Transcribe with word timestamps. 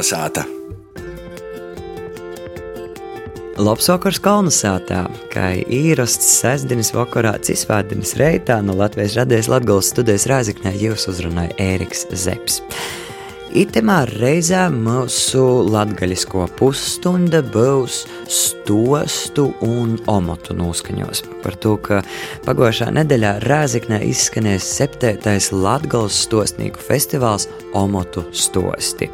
Kalnasāta! 0.00 0.46
Labs 3.60 3.88
vakars 3.90 4.16
Kalnasātā, 4.24 5.02
kā 5.28 5.50
īrasts 5.60 6.38
sestdienas 6.38 6.94
vakarā, 6.96 7.34
cisvētdienas 7.44 8.14
reitā 8.16 8.56
no 8.64 8.78
Latvijas 8.78 9.18
radies 9.20 9.50
Latgales 9.52 9.90
studijas 9.92 10.24
Rāziknē 10.30 10.72
jūs 10.80 11.04
uzrunāja 11.12 11.52
Ēriks 11.60 12.06
Zeps. 12.16 12.62
Itemā 13.52 14.06
reizē 14.14 14.70
mūsu 14.72 15.44
latgaļisko 15.68 16.48
pusstunda 16.56 17.42
būs 17.44 18.06
stostu 18.70 19.50
un 19.60 19.96
omotu 20.06 20.54
noskaņos. 20.54 21.24
Par 21.42 21.56
to, 21.58 21.74
ka 21.82 22.00
pagājušā 22.46 22.90
nedēļā 22.94 23.32
Rēziknē 23.42 23.98
izskanēs 24.06 24.66
septētais 24.76 25.50
Latgales 25.50 26.18
stostnieku 26.26 26.78
festivāls 26.84 27.48
Omotu 27.74 28.24
stosti. 28.34 29.08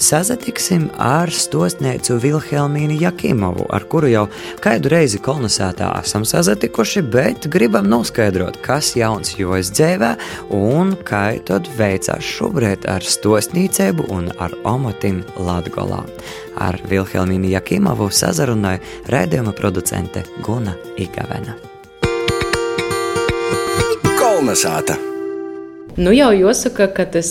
Sazatiksim 0.00 0.88
ar 1.00 1.30
stostnieci 1.32 2.16
Vilhelmīnu 2.20 2.98
Jakimovu, 3.00 3.66
ar 3.72 3.86
kuru 3.88 4.10
jau 4.12 4.24
kādu 4.64 4.92
reizi 4.92 5.20
kolonizētā 5.22 5.90
esam 6.02 6.24
sazatikuši, 6.28 7.04
bet 7.12 7.48
gribam 7.52 7.88
noskaidrot, 7.92 8.60
kas 8.64 8.94
jauns 8.96 9.36
jojas 9.38 9.72
dzēvē 9.72 10.14
un 10.56 10.96
kā 11.08 11.24
tad 11.48 11.68
veicās 11.78 12.24
šobrīd 12.36 12.88
ar 12.88 13.04
stostniecību 13.04 14.08
un 14.12 14.32
ar 14.40 14.56
omotim 14.68 15.22
Latgolā. 15.40 16.04
Ar 16.60 16.76
Vilhelmīnu 16.88 17.52
Jakimovu 17.54 18.10
sazarunāja 18.12 18.82
rēdījuma 19.12 19.54
producente 19.56 20.24
Guna 20.44 20.74
Igavena. 21.00 21.56
Kolnesāta! 24.18 24.98
Nu 25.96 26.12
jau 26.16 26.30
jāsaka, 26.32 26.88
ka 26.92 27.04
tas 27.16 27.30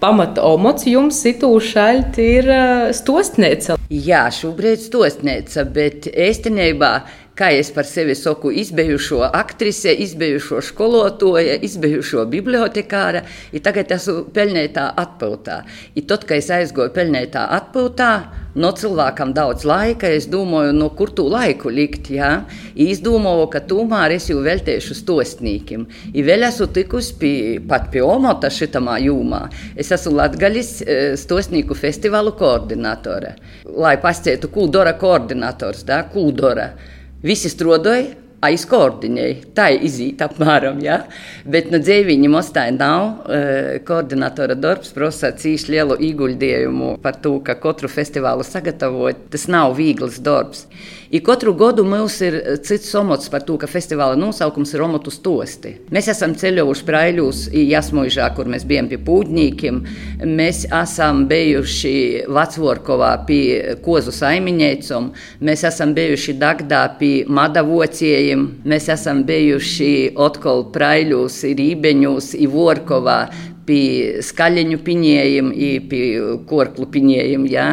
pamata 0.00 0.44
omots 0.44 0.86
jums 0.88 1.18
itūšaļt 1.28 2.20
ir 2.22 2.48
stostnēca. 2.96 3.76
Jā, 3.92 4.24
šobrīd 4.32 4.82
stostnēca, 4.84 5.64
bet 5.72 6.08
īstenībā 6.08 6.92
kā 7.38 7.50
es 7.54 7.70
par 7.74 7.86
sevi 7.88 8.14
saku, 8.18 8.52
izbijušo 8.62 9.22
aktrise, 9.32 9.94
izbijušo 10.06 10.62
skolotāju, 10.62 11.58
izbijušo 11.66 12.24
bibliotekāra, 12.30 13.24
tagad 13.64 13.92
esmu 13.96 14.24
pelnītā 14.34 14.90
atpūtā. 15.04 15.60
Un 15.96 16.08
tad, 16.08 16.28
kad 16.28 16.38
es 16.38 16.50
aizgoju 16.54 16.94
pelnītā 16.94 17.48
atpūtā, 17.58 18.10
no 18.54 18.70
cilvēkam 18.78 19.32
daudz 19.34 19.64
laika, 19.66 20.08
es 20.14 20.28
domāju, 20.30 20.74
no 20.76 20.88
kur 20.94 21.10
tu 21.14 21.26
laiku 21.30 21.72
likt. 21.74 22.10
Ja? 22.14 22.44
Es 22.78 23.02
domāju, 23.04 23.48
ka 23.52 23.62
tomēr 23.66 24.14
es 24.16 24.28
jau 24.30 24.40
veltīšu 24.44 24.96
stostnīkim. 25.00 25.88
I 26.14 26.24
vēl 26.26 26.46
esmu 26.48 26.68
tikusi 26.74 27.18
pie, 27.20 27.34
pat 27.68 27.90
pie 27.92 28.04
omota 28.06 28.50
šitamā 28.52 29.00
jūmā. 29.04 29.42
Es 29.74 29.90
esmu 29.94 30.14
Latgaļas 30.20 30.72
stostnīku 31.24 31.76
festivālu 31.78 32.34
koordinatore. 32.38 33.34
Lai 33.74 33.96
pascietu, 34.02 34.52
kuldora 34.54 34.94
koordinators, 35.00 35.82
da, 35.88 36.04
kuldora. 36.12 36.70
Visi 37.24 37.48
strādāja, 37.48 38.12
aizkoordinēja. 38.44 39.36
Tā 39.56 39.68
ir 39.74 39.84
izīta 39.88 40.28
apmēram. 40.28 40.80
Ja? 40.84 40.98
Bet 41.48 41.70
nu, 41.72 41.80
dzīviņa 41.82 42.30
mostā 42.32 42.66
nav. 42.74 43.24
Koordinatora 43.88 44.56
darbs 44.58 44.92
prasa 44.96 45.32
cīši 45.32 45.72
lielu 45.74 45.96
ieguldījumu 46.10 46.94
par 47.04 47.16
to, 47.24 47.38
ka 47.46 47.56
katru 47.62 47.88
festivālu 47.92 48.44
sagatavot. 48.46 49.26
Tas 49.32 49.48
nav 49.48 49.76
viegls 49.78 50.20
darbs. 50.24 50.66
I 51.10 51.20
katru 51.20 51.52
gadu 51.54 51.84
mums 51.84 52.16
ir 52.24 52.36
cits 52.64 52.88
somots 52.90 53.28
par 53.28 53.44
to, 53.44 53.58
ka 53.60 53.68
festivāla 53.68 54.16
nosaukums 54.16 54.72
ir 54.72 54.80
Romotu 54.80 55.12
stosti. 55.12 55.74
Mēs 55.92 56.08
esam 56.12 56.32
ceļojuši 56.38 56.86
Braiļus, 56.88 57.42
Jasmuižā, 57.54 58.30
kur 58.36 58.48
mēs 58.50 58.64
bijām 58.68 58.88
pie 58.88 58.98
pūģņīkiem. 59.04 59.80
Mēs 60.24 60.64
esam 60.72 61.24
bijuši 61.30 61.94
Vacvorkovā 62.32 63.12
pie 63.28 63.76
kozu 63.84 64.14
saimiņēcom. 64.16 65.10
Mēs 65.44 65.66
esam 65.68 65.92
bijuši 65.96 66.36
Dagdā 66.40 66.84
pie 67.00 67.14
madavociejiem. 67.28 68.46
Mēs 68.64 68.88
esam 68.96 69.24
bijuši 69.28 69.92
Otkol 70.16 70.68
Braiļus, 70.74 71.42
Rībeņus, 71.60 72.32
Ivorkovā 72.46 73.18
pie 73.68 74.22
skaļiņu 74.24 74.80
piņējiem, 74.84 75.52
pie 75.90 76.06
korklu 76.48 76.88
piņējiem. 76.96 77.46
Ja? 77.52 77.68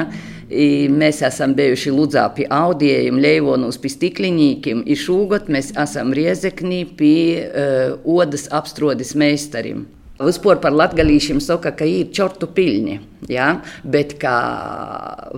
I 0.51 0.89
mēs 0.91 1.22
esam 1.23 1.56
bijuši 1.56 1.94
Ludzā 1.95 2.25
pie 2.35 2.45
audējiem, 2.51 3.22
Leivonos 3.23 3.79
pie 3.79 3.94
stikliņīkiem, 3.94 4.84
un 4.84 5.00
šogad 5.00 5.47
mēs 5.51 5.72
esam 5.79 6.12
Riezeknī 6.16 6.84
pie 7.00 7.47
uh, 7.47 7.95
odas 8.19 8.50
apstrodes 8.51 9.16
meistarim. 9.16 9.85
Vispār 10.22 10.59
par 10.61 10.75
latgadījušiem 10.75 11.40
saka, 11.41 11.72
ka 11.73 11.85
ir 11.88 12.11
čortu 12.13 12.45
piļņi, 12.53 12.97
ja? 13.31 13.47
bet 13.81 14.17
kā 14.22 14.35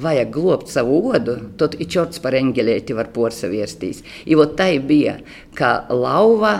vajag 0.03 0.33
globt 0.33 0.73
savu 0.73 0.97
odu, 1.13 1.37
tad 1.59 1.77
ir 1.79 1.87
čorts 1.93 2.19
par 2.23 2.35
engelēti 2.35 2.97
var 2.97 3.13
porsaviestīs. 3.15 4.01
I 4.27 4.35
vot 4.39 4.57
tai 4.59 4.81
bija, 4.83 5.19
ka 5.55 5.85
lauva 5.93 6.55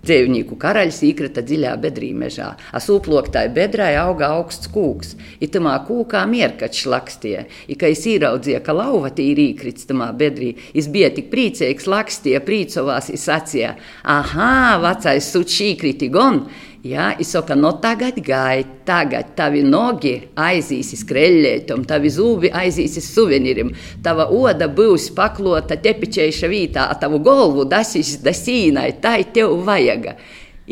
Dzīvnieku 0.00 0.56
karaļs 0.56 1.02
iekrita 1.04 1.42
dziļā 1.44 1.74
bedrī 1.82 2.14
mežā. 2.16 2.54
Asūploktāji 2.76 3.50
bedrai 3.52 3.90
auga 4.00 4.30
augsts 4.38 4.70
kūks. 4.72 5.12
Itamā 5.44 5.74
kūkā 5.84 6.22
mierkačs 6.30 6.86
lakstie. 6.88 7.34
I, 7.68 7.76
kad 7.76 7.92
es 7.92 8.06
ieraudzīju, 8.08 8.62
ka 8.64 8.76
lauva 8.78 9.10
tīri 9.12 9.50
īkrits 9.52 9.84
tamā 9.90 10.08
bedrī, 10.16 10.54
es 10.72 10.88
biju 10.88 11.12
tik 11.18 11.28
priecīgs 11.34 11.88
lakstie, 11.90 12.38
prīcovās, 12.46 13.12
es 13.12 13.28
sacīju, 13.28 13.74
aha, 14.16 14.80
vecais 14.80 15.28
sučs 15.34 15.60
īkriti 15.68 16.08
gon, 16.14 16.46
Ja, 16.80 17.10
es 17.20 17.28
saku, 17.34 17.52
no 17.60 17.74
tagad 17.76 18.16
gāja, 18.24 18.62
tagad 18.88 19.34
tavi 19.36 19.60
nogi 19.60 20.14
aizīs 20.40 20.94
skreļļētam, 21.02 21.82
tavi 21.84 22.08
zūbi 22.08 22.48
aizīs 22.56 22.96
suvenīrim, 23.04 23.74
tava 24.00 24.24
oda 24.32 24.64
būs 24.72 25.10
paklota 25.12 25.76
tepičēša 25.76 26.48
vītā, 26.48 26.86
a 26.88 26.96
tavu 26.96 27.20
golvu 27.20 27.66
dasīs 27.68 28.14
dasīnai, 28.24 28.94
tai 29.04 29.26
tev 29.28 29.58
vajaga. 29.66 30.16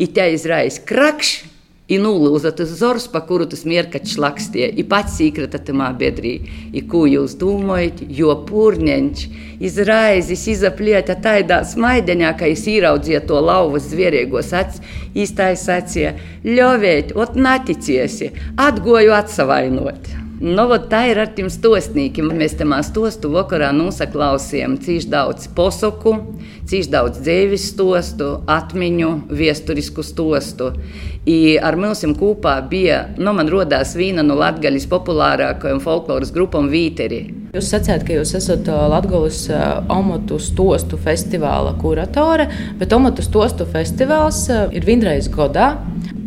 I 0.01 0.09
te 0.09 0.25
izrais 0.33 0.79
krakšs, 0.81 1.58
i 1.89 1.97
nulūza 2.01 2.51
tas 2.55 2.71
zors, 2.79 3.07
pa 3.09 3.21
kuru 3.25 3.47
tas 3.49 3.65
mierkačs 3.67 4.17
lakstie, 4.21 4.67
i 4.69 4.85
pats 4.85 5.17
īkrata 5.25 5.61
tamā 5.65 5.89
bedrī. 5.97 6.35
I 6.73 6.83
ko 6.91 7.05
jūs 7.09 7.35
domājat, 7.41 8.03
jo 8.19 8.35
purņenč 8.49 9.25
izraizis 9.65 10.45
izaplieta 10.53 11.17
taidā 11.19 11.63
smaideņā, 11.67 12.35
ka 12.39 12.49
es 12.53 12.67
īraudzīju 12.69 13.25
to 13.29 13.41
lauvas 13.49 13.89
zvierīgos 13.91 14.53
acis, 14.61 14.85
īstais 15.17 15.65
sacīja, 15.65 16.15
ļovēt, 16.45 17.15
ot 17.17 17.37
naticiesi, 17.39 18.33
atgoju 18.69 19.15
atsavainot. 19.17 20.28
Nu, 20.39 20.63
tā 20.87 21.01
ir 21.11 21.19
ar 21.19 21.33
tiem 21.35 21.49
stostniekiem. 21.51 22.29
Mēs 22.39 22.53
tam 22.55 22.71
stostu 22.87 23.27
vakarā 23.33 23.73
nosaklausījām 23.75 24.77
cīši 24.79 25.09
daudz 25.11 25.49
posaku, 25.51 26.13
cīši 26.69 26.91
daudz 26.93 27.19
dzīves 27.25 27.65
stostu, 27.73 28.29
atmiņu, 28.47 29.09
viesturisku 29.35 30.05
stostu. 30.07 30.69
I 31.27 31.57
ar 31.59 31.75
mums 31.75 32.05
kopā 32.15 32.53
bija, 32.71 33.01
nu, 33.19 33.33
man 33.35 33.51
radās 33.51 33.91
viena 33.99 34.23
no 34.23 34.37
Latvijas 34.39 34.87
populārākajām 34.87 35.81
folkloras 35.83 36.31
grupām 36.31 36.69
Vīteri. 36.71 37.19
Jūs 37.51 37.73
sacījāt, 37.73 38.05
ka 38.07 38.15
jūs 38.21 38.31
esat 38.39 38.69
Latvijas 38.69 39.41
Omotu 39.91 40.39
stostu 40.39 40.95
festivāla 41.03 41.75
kuratore, 41.81 42.47
bet 42.79 42.95
Omotu 42.95 43.27
stostu 43.27 43.67
festivāls 43.67 44.45
ir 44.71 44.87
vienreiz 44.87 45.27
gadā. 45.33 45.73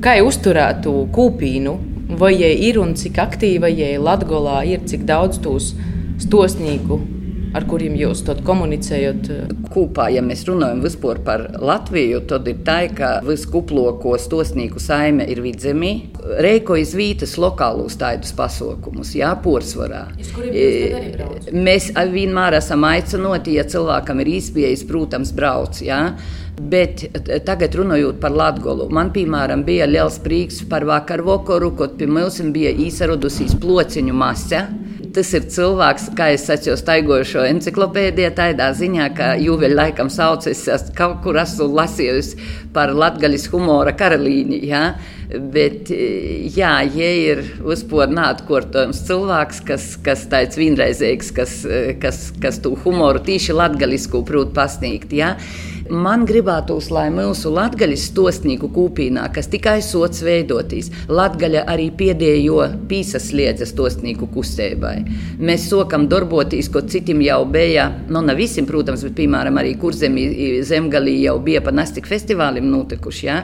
Kā 0.04 0.18
uzturētu 0.20 0.92
kūpīnu 1.14 1.91
vai 2.18 2.34
jai 2.36 2.52
ir 2.68 2.78
un 2.82 2.94
cik 2.98 3.18
aktīva 3.22 3.70
jai 3.72 3.96
Latgolā 4.00 4.62
ir, 4.68 4.84
cik 4.88 5.06
daudz 5.08 5.40
tūs 5.42 5.72
stosnīgu, 6.22 6.98
ar 7.56 7.66
kuriem 7.68 7.94
jūs 7.98 8.22
komunicējat? 8.46 9.30
Kopā, 9.72 10.08
ja 10.12 10.20
mēs 10.24 10.44
runājam 10.48 10.82
par 11.24 11.46
Latviju, 11.60 12.20
tad 12.28 12.48
ir 12.48 12.58
tā, 12.66 12.78
ka 12.92 13.12
viskuploko 13.24 14.18
stosnīgu 14.20 14.80
saime 14.80 15.24
ir 15.24 15.40
vidzemī. 15.44 15.92
Reiko 16.44 16.76
izvītas 16.76 17.38
lokālus 17.40 17.96
tādus 18.00 18.32
pasaukumus, 18.36 19.14
jā, 19.16 19.32
porsvarā. 19.42 20.04
Mēs 21.52 21.90
vienmēr 22.12 22.58
esam 22.60 22.84
aicinoti, 22.88 23.56
ja 23.56 23.64
cilvēkam 23.64 24.20
ir 24.20 24.34
īspējas, 24.38 24.86
protams, 24.88 25.32
brauc. 25.36 25.80
Jā. 25.82 26.02
Bet 26.60 27.06
tagad 27.46 27.72
runājot 27.78 28.18
par 28.20 28.34
Latviju, 28.36 28.90
man 28.92 29.08
piemēram 29.14 29.62
bija 29.64 29.86
liels 29.88 30.18
prieks 30.20 30.60
par 30.68 30.84
vakaru 30.84 31.24
vakaru, 31.30 31.70
kad 31.78 31.94
pie 31.96 32.08
mums 32.10 32.42
bija 32.52 32.74
īsarudusies 32.76 33.56
plociņu 33.62 34.12
masa. 34.12 34.66
Tas 35.12 35.28
ir 35.36 35.44
cilvēks, 35.52 36.06
kā 36.16 36.30
es 36.32 36.46
saku, 36.48 36.72
staigojušo 36.76 37.42
enciklopēdijā, 37.44 38.30
tādā 38.36 38.70
ziņā, 38.76 39.08
ka 39.16 39.32
jūveļa 39.40 39.76
laikam 39.76 40.08
saucas, 40.12 40.62
es 40.72 40.86
kaut 40.96 41.18
kur 41.24 41.36
esmu 41.40 41.66
lasījusi 41.72 42.46
par 42.72 42.94
latgaļas 42.96 43.44
humora 43.52 43.92
karalīni. 43.96 44.62
Ja? 44.68 44.94
Bet, 45.32 45.88
jā, 46.56 46.72
ja 46.96 47.10
ir 47.32 47.44
uzpūnāts 47.64 48.44
kortojums 48.48 49.04
cilvēks, 49.08 49.60
kas, 49.68 49.90
kas 50.04 50.24
tāds 50.32 50.60
vienreizīgs, 50.60 51.32
kas, 51.36 51.60
kas, 52.00 52.24
kas 52.40 52.60
to 52.64 52.72
humoru 52.84 53.20
tīši 53.24 53.56
latgaļisku 53.56 54.24
prūt 54.28 54.56
pasniegt. 54.56 55.12
Ja? 55.16 55.34
Man 55.92 56.24
gribētos, 56.28 56.88
lai 56.92 57.06
mūsu 57.12 57.52
latgaļas 57.52 58.06
stostnieku 58.10 58.70
kūpīnā, 58.72 59.26
kas 59.34 59.50
tikai 59.52 59.78
sots 59.84 60.22
veidotīs, 60.24 60.90
latgaļa 61.12 61.66
arī 61.70 61.90
piedējo 61.98 62.64
pīsasliedza 62.88 63.68
stostnieku 63.68 64.28
kustībai. 64.32 64.94
Mēs 65.42 65.68
sokam 65.70 66.08
darboties, 66.10 66.70
ko 66.72 66.84
citim 66.88 67.22
jau 67.24 67.42
bija, 67.52 67.90
nu, 68.08 68.24
ne 68.24 68.36
visiem, 68.38 68.66
protams, 68.68 69.04
bet, 69.08 69.16
piemēram, 69.20 69.60
arī 69.60 69.76
kurzemī 69.80 70.26
zemgalī 70.66 71.20
jau 71.26 71.38
bija 71.44 71.62
pa 71.64 71.74
nastik 71.74 72.08
festivālim 72.10 72.70
notikuši. 72.72 73.26
Ja? 73.28 73.42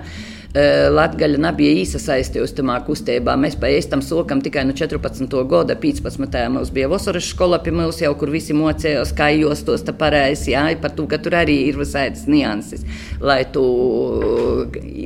Latvija 0.49 1.37
nebija 1.37 1.75
iesaistījusi 1.77 2.55
tajā 2.57 2.77
kustībā. 2.87 3.35
Mēs 3.37 3.59
pēc 3.61 3.93
sokam 4.07 4.41
tikai 4.41 4.65
no 4.65 4.73
14. 4.73 5.35
gada, 5.51 5.77
15. 5.77 6.39
mums 6.49 6.71
bija 6.73 6.89
vasaras 6.89 7.29
skola 7.29 7.59
pie 7.61 7.75
mums 7.77 8.01
jau, 8.01 8.15
kur 8.17 8.33
visi 8.33 8.57
mocējās, 8.57 9.13
kā 9.13 9.29
jūs 9.35 9.61
tos 9.67 9.85
tā 9.85 9.93
pareizi, 9.93 10.55
jā, 10.55 10.65
par 10.81 10.95
to, 10.97 11.05
ka 11.07 11.19
tur 11.21 11.37
arī 11.37 11.59
ir 11.69 11.77
visādas 11.77 12.25
nianses, 12.27 12.87
lai 13.21 13.43
tu, 13.53 13.63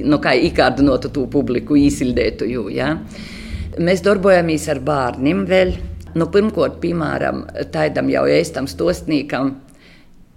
nu, 0.06 0.20
kā 0.22 0.36
īkārdinotu 0.46 1.10
to 1.10 1.26
publiku, 1.26 1.74
īsildētu 1.74 2.46
jū, 2.46 2.68
jā. 2.70 2.94
Mēs 3.82 4.04
darbojamies 4.06 4.68
ar 4.68 4.78
bērniem 4.84 5.42
vēl. 5.48 5.74
Nu, 6.14 6.26
pirmkārt, 6.28 6.76
piemēram, 6.78 7.46
tādam 7.72 8.10
jau 8.12 8.26
ēstam 8.28 8.66
stostniekam, 8.68 9.54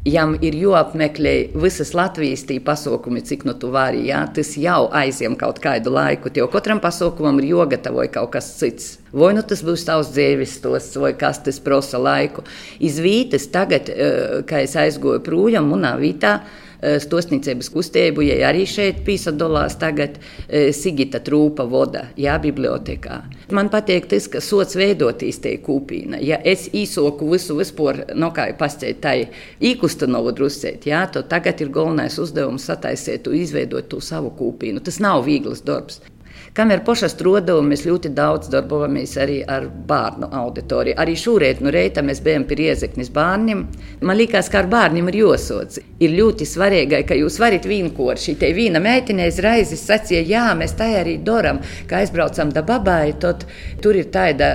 jam 0.06 0.36
ir 0.46 0.56
jāapmeklē 0.60 1.34
visas 1.57 1.94
Latvijas 1.98 2.46
pasākumi, 2.46 3.24
cik 3.25 3.46
nu 3.48 3.56
tu 3.57 3.72
vari. 3.74 4.06
Jā, 4.10 4.25
tas 4.34 4.54
jau 4.57 4.86
aizņem 4.94 5.36
kaut 5.40 5.60
kādu 5.63 5.94
laiku. 5.96 6.30
Tev 6.30 6.50
katram 6.54 6.80
pasākumam 6.84 7.42
ir 7.42 7.50
jāgatavo 7.56 8.06
kaut 8.13 8.31
kas 8.36 8.52
cits. 8.60 9.00
Vai 9.12 9.34
nu 9.34 9.42
tas 9.42 9.63
būs 9.66 9.86
tavs 9.88 10.12
dzīves 10.13 10.57
stosts, 10.60 11.00
vai 11.02 11.13
kas 11.18 11.42
tas 11.44 11.60
prasa 11.60 11.98
laiku. 11.98 12.44
Izvītas 12.80 13.50
tagad, 13.52 13.90
eh, 13.90 14.44
kad 14.46 14.62
es 14.62 14.75
aizgoju 14.75 15.24
projām, 15.25 15.72
manā 15.72 15.96
vītā 15.98 16.42
Eh, 16.81 16.98
stosniecības 17.00 17.69
kustību, 17.72 18.24
ja 18.27 18.50
arī 18.50 18.66
šeit 18.68 19.00
piesadalās 19.07 19.77
tagad 19.80 20.18
eh, 20.19 20.74
Sigita 20.75 21.22
Trūpa 21.24 21.63
voda, 21.72 22.10
jā, 22.19 22.36
bibliotekā. 22.44 23.22
Man 23.56 23.69
patīk 23.72 24.10
tas, 24.12 24.27
ka 24.31 24.42
sots 24.44 24.75
veidotīs 24.75 25.39
te 25.42 25.54
kūpīna. 25.63 26.19
Ja 26.19 26.42
es 26.44 26.68
īsoku 26.75 27.30
visu 27.31 27.56
vispār, 27.56 28.04
no 28.19 28.33
kā 28.36 28.50
jau 28.51 28.57
pastāstīt, 28.60 29.00
tai 29.06 29.16
īkustanovu 29.63 30.36
drusēt, 30.36 30.89
jā, 30.89 31.06
tad 31.16 31.31
tagad 31.31 31.63
ir 31.63 31.72
galvenais 31.72 32.19
uzdevums 32.19 32.68
sataisīt, 32.68 33.31
izveidot 33.31 33.88
to 33.89 34.01
savu 34.04 34.33
kūpīnu. 34.36 34.83
Tas 34.83 35.00
nav 35.00 35.24
viegls 35.30 35.63
darbs. 35.63 36.01
Kamēr 36.56 36.86
pašā 36.88 37.10
strādājā 37.12 37.60
mēs 37.68 37.81
ļoti 37.84 38.13
daudz 38.16 38.48
darbojamies 38.48 39.18
arī 39.19 39.42
ar 39.44 39.66
bērnu 39.90 40.30
auditoriju. 40.40 40.96
Arī 41.04 41.18
šoreiz 41.19 41.60
no 41.60 41.74
reita 41.75 42.00
mēs 42.00 42.22
bijām 42.24 42.46
pie 42.48 42.56
riezekņas 42.62 43.10
bērniem. 43.18 43.63
Man 44.07 44.16
liekas, 44.16 44.48
ka 44.54 44.62
ar 44.62 44.69
bērniem 44.72 45.12
ir 45.12 45.18
jāsots. 45.19 45.81
Ir 46.00 46.16
ļoti 46.16 46.48
svarīgi, 46.48 47.02
ka 47.10 47.19
jūs 47.19 47.42
varat 47.44 47.68
vienkārši 47.68 48.30
šī 48.30 48.38
te 48.40 48.54
viena 48.56 48.80
meitene 48.80 49.28
reizes 49.44 49.84
sacīja, 49.84 50.24
jā, 50.31 50.46
mēs 50.56 50.78
tā 50.80 50.88
arī 51.02 51.18
darām, 51.28 51.60
ka 51.92 52.00
aizbraucam 52.00 52.56
da 52.56 52.63
babai, 52.63 53.12
tad 53.19 53.44
tur 53.84 54.00
ir 54.00 54.08
tāda 54.16 54.50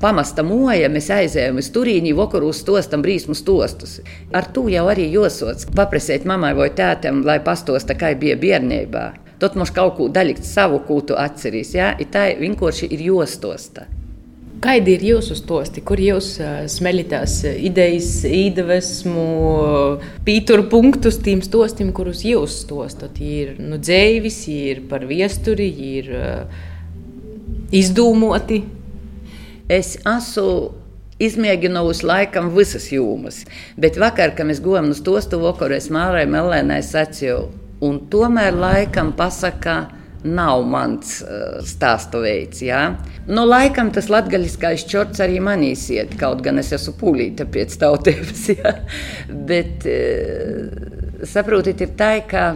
pamasta 0.00 0.40
moja, 0.40 0.88
mēs 0.88 1.12
aizējām 1.12 1.60
uz 1.60 1.68
turīni, 1.76 2.16
vakaru 2.16 2.54
stostam 2.56 3.04
brīsmu 3.04 3.36
stostus. 3.36 3.98
Ar 4.32 4.48
to 4.48 4.64
jau 4.72 4.88
arī 4.88 5.10
jāsots. 5.12 5.68
Paprasiet 5.76 6.24
mammai 6.24 6.56
vai 6.56 6.72
tētam, 6.72 7.20
lai 7.28 7.42
pastosta, 7.44 8.00
kā 8.00 8.16
bija 8.16 8.40
bērnībā. 8.40 9.27
Tad 9.38 9.54
mums 9.58 9.70
kaut 9.74 9.94
ko 9.98 10.08
daļikt 10.10 10.42
savu 10.46 10.80
kūtu 10.86 11.14
atcerīs. 11.18 11.74
Ja? 11.76 11.92
Tā 12.10 12.32
vienkārši 12.38 12.90
ir 12.94 13.04
jostosta. 13.10 13.86
Kādi 14.58 14.96
ir 14.96 15.04
jūsu 15.06 15.36
stosti, 15.38 15.84
kur 15.86 16.00
jūs 16.02 16.32
smeļatās 16.72 17.34
idejas, 17.52 18.08
iedvesmu, 18.26 19.26
pīturu 20.26 20.64
punktus 20.72 21.20
tiem 21.22 21.44
stostiem, 21.46 21.92
kurus 21.94 22.24
jūs 22.26 22.56
stostat? 22.64 23.20
Ir 23.22 23.54
nu, 23.62 23.78
dzēvis, 23.78 24.40
ir 24.50 24.82
par 24.90 25.06
viesturi, 25.06 25.68
ir 25.92 26.10
izdūmoti. 27.70 28.64
Es 29.70 29.94
esmu 30.02 30.48
izmēģinājusi 31.22 32.06
laikam 32.10 32.50
visas 32.54 32.90
jūmas, 32.90 33.44
bet 33.78 33.98
vakar, 34.00 34.34
kad 34.34 34.50
mēs 34.50 34.62
gājām 34.64 34.90
uz 34.90 35.02
to 35.02 35.14
stostu 35.18 35.38
vakaru, 35.42 35.78
es 35.78 35.90
Mārai 35.94 36.26
Melēnai 36.30 36.78
sacīju, 36.82 37.40
Un 37.84 38.00
tomēr 38.10 38.56
laikam 38.58 39.12
pasakā, 39.18 39.78
nav 40.24 40.64
mans 40.66 41.20
uh, 41.22 41.60
stāstu 41.66 42.22
veids. 42.24 42.62
Ja? 42.64 42.80
Nu, 43.28 43.44
laikam 43.46 43.92
tas 43.94 44.08
latgaļiskais 44.10 44.86
čorts 44.90 45.22
arī 45.22 45.38
manīs 45.44 45.84
iet, 45.94 46.16
kaut 46.18 46.42
gan 46.42 46.58
es 46.58 46.72
esmu 46.74 46.96
pūlīta 47.00 47.46
pēc 47.46 47.78
tautības. 47.82 48.48
Ja? 48.58 48.72
Bet 49.28 49.86
uh, 49.86 51.22
saprotiet, 51.28 51.84
ir 51.84 51.94
tā, 51.98 52.12
ka 52.26 52.50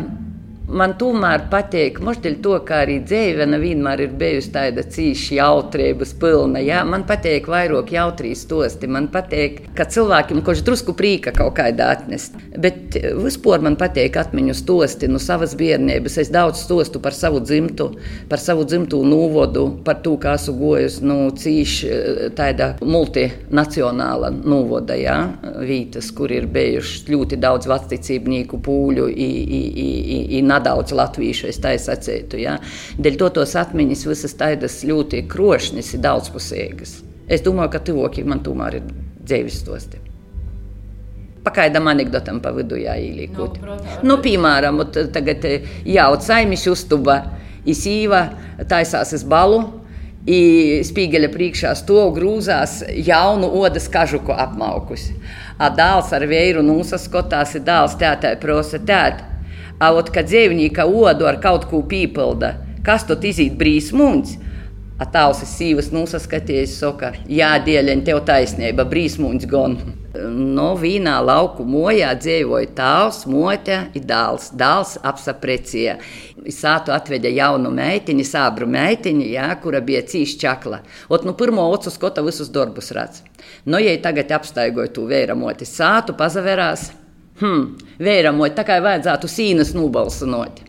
man 0.73 0.95
tomēr 0.99 1.47
patīk, 1.53 2.01
moždaļ 2.05 2.37
to, 2.45 2.55
ka 2.67 2.83
arī 2.85 2.99
dzīve 3.05 3.47
nevienmēr 3.51 4.05
ir 4.07 4.15
bijusi 4.19 4.53
tāda 4.55 4.85
cīši 4.85 5.39
jautrības 5.39 6.15
pilna. 6.21 6.63
Jā, 6.65 6.83
man 6.89 7.05
patīk 7.09 7.49
vairāk 7.51 7.93
jautrīs 7.95 8.45
tosti, 8.51 8.91
man 8.91 9.09
patīk, 9.13 9.63
ka 9.77 9.87
cilvēkiem 9.93 10.43
kurš 10.45 10.65
drusku 10.67 10.97
prīka 10.99 11.35
kaut 11.37 11.55
kādā 11.59 11.93
atnest. 11.97 12.37
Bet 12.59 12.97
vispār 13.23 13.65
man 13.65 13.77
patīk 13.81 14.17
atmiņu 14.21 14.57
stosti 14.57 15.11
no 15.11 15.21
savas 15.23 15.55
bērnības. 15.59 16.19
Es 16.23 16.33
daudz 16.33 16.65
stostu 16.65 17.03
par 17.03 17.17
savu 17.17 17.43
dzimtu, 17.45 17.91
par 18.31 18.43
savu 18.43 18.67
dzimtu 18.69 19.03
nūvodu, 19.07 19.67
par 19.87 20.01
to, 20.05 20.17
kā 20.21 20.37
esmu 20.39 20.57
gojusi 20.61 21.05
no 21.05 21.19
nu, 21.23 21.33
cīši 21.37 22.33
tāda 22.37 22.73
multinacionāla 22.81 24.33
nūvoda, 24.35 24.97
jā, 24.99 25.19
vītas, 25.63 26.11
kur 26.17 26.33
ir 26.33 26.49
bijuši 26.53 27.13
ļoti 27.13 27.39
daudz 27.43 27.69
vecticībnieku 27.71 28.61
pūļu. 28.65 29.09
I, 29.13 29.29
i, 29.43 29.61
i, 29.83 29.89
i, 30.17 30.19
i 30.39 30.43
nedaudz 30.62 30.94
latviešu, 30.94 31.49
es 31.50 31.59
tā 31.62 31.75
sacītu. 31.79 32.38
Ja? 32.41 32.59
Dēļ 32.99 33.19
to 33.19 33.31
tos 33.41 33.56
atmiņas 33.59 34.06
visas 34.06 34.37
tādas 34.38 34.82
ļoti 34.87 35.26
krošņas, 35.29 35.94
ir 35.97 36.05
daudzpusīgas. 36.06 37.03
Es 37.29 37.43
domāju, 37.43 37.75
ka 37.75 37.82
tuvākie 37.82 38.25
man 38.25 38.43
tomēr 38.44 38.79
ir 38.79 38.88
dzīves 39.23 39.61
stosti. 39.62 40.00
Pagaidām 41.43 41.88
anekdotam 41.91 42.38
pa 42.43 42.53
vidu 42.55 42.79
jāielīkot. 42.79 43.59
No, 43.67 43.76
nu, 44.06 44.19
piemēram, 44.23 44.79
tagad 45.14 45.44
eh, 45.49 45.64
jauc 45.91 46.23
saimiņš 46.23 46.67
uztuba, 46.70 47.19
izsīva, 47.67 48.29
taisās 48.70 49.15
uz 49.17 49.25
balu. 49.26 49.65
Spīgeļa 50.23 51.32
priekšā 51.35 51.73
stāv 51.75 52.12
grūzās 52.15 52.76
jaunu 52.94 53.49
odas 53.58 53.88
kažuku 53.91 54.31
apmaukus. 54.31 55.08
Dāls 55.75 56.15
ar 56.15 56.29
vēju 56.31 56.62
nosaskotās, 56.62 57.56
ir 57.58 57.67
dāls 57.67 57.99
tētai 57.99 58.37
prosa 58.38 58.79
tētai. 58.79 59.31
Avot, 59.82 60.12
kad 60.14 60.29
dzīvnieka 60.31 60.84
odu 60.87 61.26
ar 61.26 61.40
kaut 61.43 61.64
ko 61.67 61.81
pīpilda, 61.90 62.52
kas 62.87 63.02
tad 63.08 63.25
izīt 63.26 63.56
brīsmuņs? 63.58 64.39
Tāls 65.10 65.41
ir 65.43 65.48
sīvas 65.51 65.89
nosaskaties, 65.91 66.77
saka, 66.79 67.08
jā, 67.27 67.48
dieļaņ, 67.67 68.05
tev 68.06 68.20
taisnība, 68.29 68.84
brīsmuņs 68.86 69.48
gon. 69.51 69.74
No 70.31 70.69
vīnā 70.79 71.17
lauku 71.24 71.65
mojā 71.67 72.12
dzīvoja 72.15 72.70
tāls, 72.77 73.24
mote, 73.27 73.81
ir 73.98 74.06
dāls. 74.06 74.53
Dāls 74.55 74.94
apsaprecīja. 75.03 75.96
Sātu 76.46 76.94
atveļa 76.94 77.34
jaunu 77.41 77.74
meitiņu, 77.74 78.29
sābru 78.29 78.70
meitiņu, 78.70 79.27
jā, 79.34 79.51
kura 79.65 79.82
bija 79.82 80.05
cīši 80.06 80.39
čakla. 80.44 80.84
Ot, 81.10 81.27
nu 81.27 81.34
pirmo 81.34 81.67
ocu 81.74 81.91
skota 81.91 82.22
visus 82.22 82.55
darbus 82.55 82.94
redz. 82.94 83.24
No, 83.67 83.82
ja 83.82 83.98
tagad 84.05 84.31
apstaigoja 84.39 84.94
tu 84.94 85.10
vēra 85.10 85.34
moti 85.34 85.67
sātu, 85.67 86.15
pazaverās, 86.15 86.93
Hmm, 87.43 87.72
vēramot, 87.99 88.55
tā 88.55 88.63
kā 88.63 88.77
vajadzētu 88.82 89.27
sīnas 89.27 89.72
nobalsot. 89.75 90.61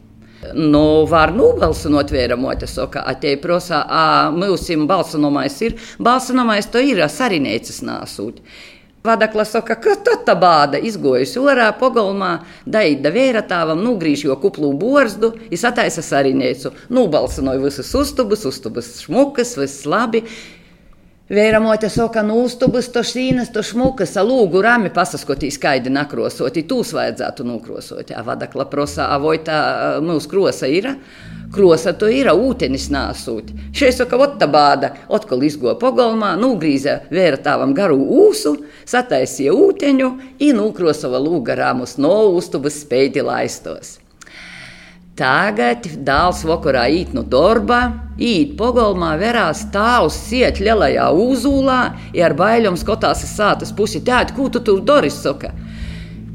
Nu, 0.57 1.05
var 1.07 1.31
nobalsot 1.31 2.09
vēramot, 2.11 2.63
es 2.65 2.73
saku, 2.75 2.97
atei 2.99 3.37
prosā, 3.39 3.83
a, 3.85 4.05
mūsim 4.33 4.87
balsonamais 4.89 5.59
ir, 5.61 5.77
balsonamais 6.01 6.67
to 6.73 6.81
ir, 6.81 7.03
sarinēcis 7.05 7.83
nāsūt. 7.85 8.41
Vadakla 9.03 9.43
saka, 9.45 9.75
ka 9.83 9.97
tā 10.01 10.33
bāda 10.39 10.79
izgojusi 10.79 11.37
orā, 11.43 11.67
pogalmā, 11.77 12.37
daida 12.65 13.11
vēratāvam, 13.13 13.81
nugrīž 13.83 14.25
jo 14.25 14.37
kuplu 14.39 14.71
borzdu, 14.79 15.33
izataisa 15.53 16.01
sarinēcu, 16.01 16.71
nobalsonoja 16.89 17.61
visus 17.67 17.93
uztubus, 17.99 18.47
uztubus 18.49 18.95
šmukas, 19.03 19.57
viss 19.59 19.85
labi. 19.85 20.23
Vēramote 21.31 21.87
saka, 21.87 22.19
nu 22.19 22.41
uztubas, 22.43 22.89
to 22.91 22.99
šīnas, 22.99 23.53
to 23.55 23.61
šmukas, 23.63 24.17
lūgu 24.27 24.59
rami 24.59 24.89
pasaskotīs, 24.91 25.55
kaidi 25.55 25.87
nakrosoti, 25.87 26.65
tūs 26.67 26.91
vajadzētu 26.97 27.45
nukrosot. 27.47 28.11
Avadakla 28.11 28.65
prosā, 28.67 29.05
avoj 29.15 29.39
tā 29.47 29.61
mūsu 30.03 30.27
krosa 30.33 30.67
ir. 30.67 30.89
Krosa 31.55 31.95
to 31.95 32.11
ir, 32.11 32.27
ūtenis 32.27 32.89
nāsūt. 32.91 33.55
Šeit 33.71 34.01
saka, 34.01 34.19
ot 34.19 34.35
tā 34.41 34.51
bāda, 34.51 34.91
otkal 35.07 35.47
izgo 35.47 35.77
pogolmā, 35.79 36.33
nugrīza 36.35 36.99
vēra 37.13 37.39
tāvam 37.39 37.71
garu 37.77 38.03
ūsu, 38.03 38.57
sataisīja 38.83 39.55
ūteņu, 39.55 40.13
i 40.43 40.51
nukrosova 40.51 41.23
lūga 41.23 41.55
rāmus 41.55 41.95
no 42.03 42.17
uztubas 42.35 42.83
spēti 42.83 43.23
laistos. 43.23 44.01
Tagad 45.13 45.85
dēls 46.01 46.39
vakarā 46.49 46.87
īt 46.89 47.11
no 47.13 47.21
darba, 47.21 47.83
īt 48.17 48.55
pogolmā, 48.57 49.11
verās 49.21 49.61
tāvs 49.69 50.17
siet 50.29 50.57
lielajā 50.57 51.05
uzūlā, 51.13 51.77
ja 52.17 52.25
ar 52.31 52.33
bailēm 52.39 52.79
skatās 52.81 53.21
uz 53.27 53.35
sātas 53.37 53.75
pusi. 53.77 54.01
Tēt, 54.01 54.33
ko 54.33 54.49
tu 54.49 54.63
tur 54.65 54.81
dari, 54.81 55.13
saka? 55.13 55.53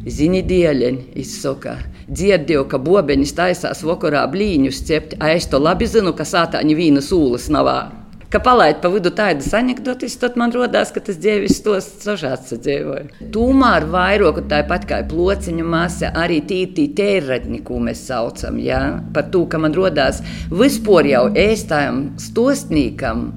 Zini, 0.07 0.45
dieļiņ, 0.47 1.05
izsaka. 1.19 1.79
dzirdēju, 2.09 2.65
ka 2.71 2.79
bobeņas 2.79 3.35
taisās 3.37 3.83
vakarā 3.85 4.23
blīņus 4.31 4.85
cept, 4.87 5.19
a 5.21 5.35
es 5.35 5.51
to 5.51 5.59
labi 5.59 5.87
zinu, 5.87 6.15
ka 6.15 6.25
sātāņi 6.25 6.79
vīna 6.79 7.03
sūlas 7.05 7.51
nav. 7.51 7.98
Ka 8.29 8.43
palaid 8.45 8.83
pa 8.83 8.91
vidu 8.93 9.09
tādas 9.17 9.55
anekdotas, 9.57 10.19
tad 10.21 10.35
man 10.37 10.51
rodās, 10.53 10.91
ka 10.93 11.01
tas 11.01 11.17
dzīves 11.17 11.63
tos 11.65 11.87
sažāts 12.03 12.51
sadzīvoja. 12.53 13.07
Tūmā 13.33 13.71
ar 13.79 13.87
vairoku 13.89 14.43
tāpat 14.51 14.85
kā 14.91 14.99
plociņa 15.09 15.65
masa, 15.65 16.11
arī 16.13 16.43
tītī 16.51 16.91
tērratni, 16.99 17.63
ko 17.65 17.81
mēs 17.81 18.03
saucam, 18.11 18.59
jā, 18.61 18.83
par 19.17 19.31
to, 19.33 19.47
ka 19.49 19.61
man 19.65 19.73
rodās 19.73 20.21
vispār 20.53 21.09
jau 21.09 21.23
ēstājam 21.33 22.03
stostnīkam, 22.21 23.31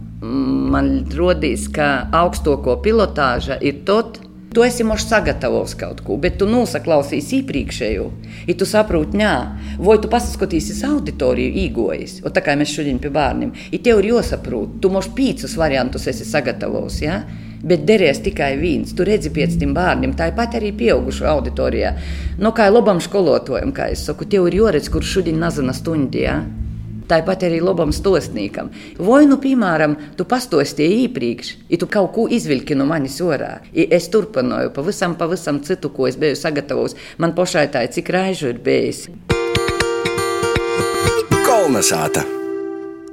man 0.76 0.92
rodīs, 1.16 1.70
ka 1.72 2.10
augstoko 2.12 2.76
pilotāža 2.84 3.62
ir 3.64 3.86
tot, 3.88 4.20
Tu 4.52 4.64
esi 4.64 4.84
možs 4.84 5.06
sagatavojis 5.08 5.78
kaut 5.80 6.02
ko, 6.04 6.18
bet 6.20 6.34
tu 6.42 6.44
nosaklausīsi 6.44 7.38
iepriekšējo. 7.38 8.08
Ja 8.50 8.56
tu 8.60 8.66
saproti, 8.68 9.16
nē, 9.22 9.30
vai 9.80 9.96
tu 10.04 10.10
paskatīsies 10.12 10.82
auditoriju, 10.90 11.54
īgojas, 11.62 12.18
un 12.20 12.36
tā 12.36 12.44
kā 12.44 12.58
mēs 12.60 12.74
šodien 12.76 13.00
pie 13.00 13.14
bērniem, 13.16 13.54
ja 13.72 13.80
tev 13.80 14.02
ir 14.02 14.10
jāsaprot, 14.10 14.76
tu 14.84 14.92
možs 14.92 15.08
pīcis 15.16 15.56
variantus 15.56 16.10
esi 16.12 16.28
sagatavojis. 16.28 17.00
Ja? 17.06 17.22
Bet 17.64 17.86
derēs 17.88 18.20
tikai 18.26 18.58
viens. 18.60 18.92
Tu 18.98 19.08
redzi, 19.08 19.32
pēc 19.32 19.56
tam 19.62 19.72
bērniem, 19.78 20.18
tāpat 20.20 20.60
arī 20.60 20.74
pieaugušo 20.76 21.30
auditorijā. 21.32 21.94
No 22.42 22.50
nu, 22.50 22.56
kā 22.58 22.68
labam 22.68 23.00
skolotājam, 23.00 23.72
kā 23.72 23.88
es 23.96 24.04
saku, 24.04 24.28
tev 24.28 24.52
ir 24.52 24.60
jāredz, 24.66 24.92
kurš 24.92 25.16
šodien 25.20 25.40
nazana 25.40 25.78
stundijā. 25.78 26.42
Ja? 26.42 26.61
Tāpat 27.10 27.46
arī 27.48 27.60
labam 27.64 27.92
stosnīkam. 27.96 28.72
Vai 29.02 29.24
nu, 29.30 29.38
piemēram, 29.42 29.96
tu 30.18 30.26
pastostīji 30.30 31.06
iepriekš, 31.08 31.54
ja 31.72 31.80
tu 31.82 31.90
kaut 31.92 32.14
ko 32.16 32.28
izvilki 32.32 32.78
no 32.78 32.88
manis 32.90 33.20
orā, 33.24 33.58
ja 33.76 33.88
es 33.98 34.10
turpināju 34.14 34.74
pavisam, 34.76 35.18
pavisam 35.20 35.62
citu, 35.66 35.92
ko 35.96 36.10
es 36.10 36.20
biju 36.22 36.38
sagatavojis. 36.40 36.98
Man 37.22 37.36
pašai 37.38 37.68
tā 37.74 37.86
ir, 37.88 37.96
cik 37.96 38.14
raižu 38.16 38.54
ir 38.54 38.62
bijis. 38.64 39.08
Kolnesāta! 41.48 42.24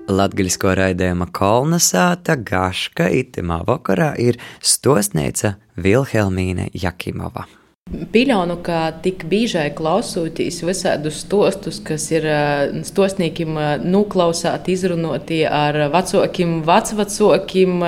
Latvijas 0.08 0.56
raidījuma 0.56 1.26
kolonizāta 1.36 2.38
Gaška 2.40 3.10
itemā 3.12 3.60
vakarā 3.68 4.14
ir 4.16 4.40
stosnīca 4.64 5.56
Vilhelmīne 5.76 6.70
Jakimova. 6.72 7.44
Pīļaunu, 7.88 8.58
ka 8.60 8.78
tik 9.00 9.22
biežai 9.30 9.70
klausūtīs 9.76 10.58
visādus 10.60 11.22
stostus, 11.22 11.78
kas 11.80 12.04
ir 12.12 12.26
stosniekiem 12.84 13.56
nuklausāti, 13.80 14.76
izrunāti 14.76 15.40
ar 15.48 15.78
vecokiem, 15.94 16.58
vecvacokiem, 16.68 17.80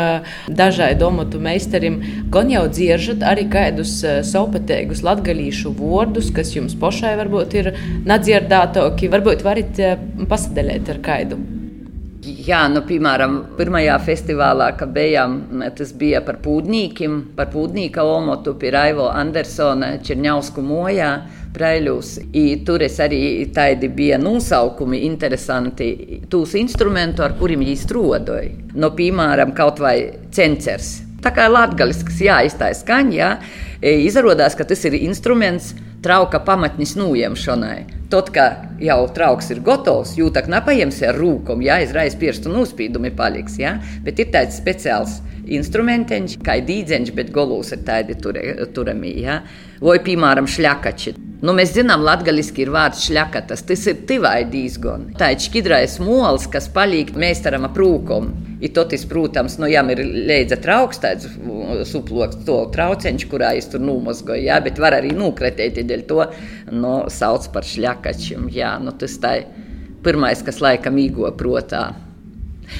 dažai 0.62 0.94
domātu 1.00 1.42
meistarim, 1.44 2.00
gan 2.32 2.48
jau 2.48 2.64
dzieržat 2.72 3.28
arī 3.28 3.44
kādus 3.52 3.98
saupatēgus 4.32 5.04
latgalīšu 5.04 5.76
vārdus, 5.76 6.32
kas 6.32 6.56
jums 6.56 6.78
pašai 6.80 7.14
varbūt 7.20 7.60
ir 7.60 7.72
nadzirdātoki, 8.08 9.12
varbūt 9.12 9.44
varat 9.44 9.84
pasadalīt 10.32 10.94
ar 10.96 11.04
kaidu. 11.04 11.42
Jā, 12.20 12.66
nu, 12.68 12.82
piemēram, 12.84 13.36
pirmajā 13.56 13.94
festivālā, 14.04 14.66
kad 14.76 14.90
bijām, 14.92 15.38
tas 15.76 15.94
bija 15.96 16.20
par 16.20 16.36
pūdnīkiem, 16.44 17.14
par 17.36 17.48
pūdnīka 17.48 18.04
omotu 18.04 18.52
pie 18.60 18.74
Raivo 18.74 19.06
Andersona 19.08 19.94
Černiausku 20.04 20.64
mojā. 20.64 21.12
Praiļus. 21.50 22.12
I 22.38 22.60
tur 22.62 22.84
arī 22.84 23.48
tādi 23.50 23.88
bija 23.90 24.20
nosaukumi 24.22 25.00
interesanti, 25.08 26.20
tūs 26.30 26.54
instrumentu, 26.60 27.24
ar 27.26 27.34
kuriem 27.40 27.64
viņi 27.64 27.78
strādāja. 27.80 28.52
No, 28.74 28.84
nu, 28.84 28.90
piemēram, 28.94 29.50
kaut 29.56 29.82
vai 29.82 29.96
cencers. 30.30 31.00
Tā 31.24 31.32
kā 31.34 31.48
latgalisks, 31.50 32.20
jā, 32.22 32.38
iztāja 32.46 32.78
skaņa, 32.78 33.16
jā. 33.16 33.32
E, 33.80 33.96
izrādās, 34.06 34.54
ka 34.54 34.68
tas 34.68 34.84
ir 34.86 34.94
instruments 35.00 35.72
trauka 36.04 36.40
pamatnis 36.44 36.94
nūjemšanai. 36.98 37.78
Tad, 38.10 38.32
kad 38.34 38.82
jau 38.82 39.04
trauks 39.14 39.52
ir 39.54 39.60
gatavs, 39.62 40.16
jūtas 40.18 40.48
nepaņems 40.50 41.00
ar 41.06 41.18
rūkumu, 41.20 41.62
ja 41.68 41.78
izraisa 41.84 42.18
pirkstu 42.18 42.50
nospīdumi 42.50 43.12
paliks. 43.16 43.58
Ja? 43.60 43.76
Bet 44.02 44.18
ir 44.18 44.32
tāds 44.34 44.58
speciāls 44.58 45.20
instrumentiņš, 45.50 46.38
kā 46.44 46.58
dīdzeņš, 46.66 47.12
bet 47.14 47.30
golūs 47.34 47.70
ir 47.76 47.84
tādi 47.86 48.16
turamī. 48.18 49.14
Ja? 49.22 49.40
Vai, 49.80 50.00
piemēram, 50.02 50.50
šļakači. 50.50 51.14
Nu, 51.40 51.54
mēs 51.56 51.72
zinām, 51.76 52.02
latgaliski 52.04 52.66
ir 52.66 52.74
vārds 52.74 53.06
šļakatas, 53.06 53.62
tas 53.70 53.86
ir 53.88 54.02
tivai 54.08 54.42
diezgan. 54.50 55.06
Tā 55.16 55.30
ir 55.32 55.40
šķidrais 55.40 56.00
mols, 56.02 56.50
kas 56.50 56.68
palīk 56.74 57.14
meistaram 57.16 57.64
aprūkom. 57.70 58.34
Ir 58.60 58.74
totis, 58.76 59.06
protams, 59.08 59.56
nu, 59.56 59.68
jām 59.72 59.88
ir 59.94 60.02
leidza 60.04 60.58
trauks, 60.60 61.00
tāds 61.00 61.30
suploks, 61.88 62.42
to 62.44 62.58
trauceņš, 62.74 63.24
kurā 63.30 63.54
es 63.56 63.70
tur 63.72 63.80
numozgoju, 63.80 64.44
jā, 64.44 64.58
bet 64.60 64.82
var 64.82 64.98
arī 64.98 65.14
nukretēt, 65.16 65.80
dēļ 65.88 66.04
to, 66.10 66.20
nu, 66.76 66.92
sauc 67.08 67.48
par 67.54 67.64
šļakačiem, 67.64 68.50
jā, 68.52 68.74
nu, 68.84 68.92
tas 69.00 69.16
tā 69.22 69.32
ir 69.40 69.48
pirmais, 70.04 70.44
kas 70.44 70.60
laikam 70.60 71.00
īgo 71.00 71.32
protā. 71.40 71.88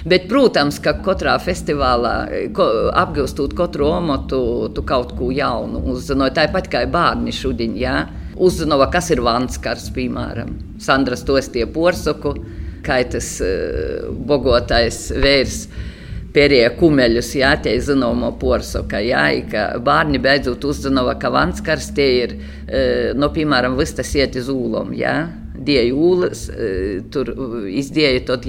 Bet, 0.07 0.29
protams, 0.31 0.79
ka 0.83 0.95
katrā 1.05 1.35
festivālā, 1.43 2.15
ko, 2.55 2.67
apgūstot 2.97 3.57
katru 3.59 3.89
omotu, 3.91 4.41
tu 4.77 4.85
kaut 4.87 5.17
ko 5.19 5.33
jaunu 5.35 5.83
uzzināji. 5.93 6.37
Tāpat 6.39 6.71
kā 6.73 6.85
bērni 6.91 7.35
šodien, 7.35 7.75
jā. 7.79 7.97
Uzzināja, 8.41 8.87
kas 8.95 9.11
ir 9.13 9.21
vanskars, 9.27 9.91
piemēram, 9.97 10.55
Sandras 10.81 11.27
Tostie 11.27 11.67
porsoku, 11.69 12.37
kā 12.85 13.01
tas 13.11 13.37
uh, 13.45 14.11
bogotais 14.11 15.09
vērs. 15.17 15.65
Pērie 16.31 16.63
kumeļus, 16.79 17.33
jā, 17.41 17.57
tie 17.59 17.73
ir 17.75 17.81
zināmo 17.83 18.29
porsoka, 18.39 19.01
jā, 19.03 19.25
ka 19.51 19.65
bērni 19.83 20.21
beidzot 20.23 20.63
uzzināja, 20.63 21.17
ka 21.19 21.33
vanskars 21.35 21.91
tie 21.97 22.09
ir, 22.21 22.37
uh, 22.39 23.11
no, 23.19 23.33
piemēram, 23.35 23.75
vistas 23.81 24.15
iet 24.15 24.39
iz 24.39 24.53
ūlom, 24.53 24.95
jā 24.95 25.17
dieja 25.61 25.95
ūlas, 25.95 26.47
e, 26.49 26.69
tur 27.13 27.33
izdieja, 27.69 28.23
tad 28.31 28.47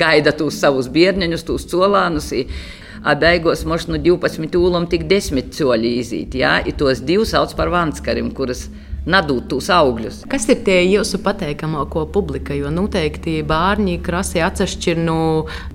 gaida 0.00 0.32
tos 0.36 0.60
savus 0.60 0.88
bērniņus, 0.92 1.46
tos 1.48 1.66
colānus. 1.70 2.32
A 3.00 3.14
beigās 3.16 3.64
mums 3.64 3.86
no 3.88 3.96
12 3.96 4.56
ūlām 4.60 4.86
tik 4.90 5.06
10 5.08 5.54
soļi 5.56 5.94
izīt, 6.02 6.36
jā, 6.36 6.58
ja 6.66 6.76
tos 6.76 7.00
divus 7.00 7.32
sauc 7.32 7.54
par 7.56 7.72
vanskarim, 7.72 8.28
kuras 8.36 8.66
nadūt 9.08 9.48
tos 9.52 9.70
augļus. 9.72 10.24
Kas 10.30 10.48
ir 10.52 10.60
tie 10.66 10.80
jūsu 10.84 11.22
pateikamāko 11.24 12.06
publika? 12.12 12.56
Jo 12.56 12.72
noteikti 12.74 13.40
bērni 13.46 13.98
krasi 14.04 14.42
atšķir 14.44 15.00
no 15.00 15.20